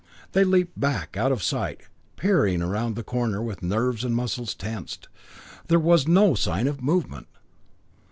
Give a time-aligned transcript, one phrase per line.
[0.31, 1.81] They leaped back, out of sight,
[2.15, 5.07] peering around the corner with nerves and muscles tensed.
[5.67, 7.27] There was no sign of movement.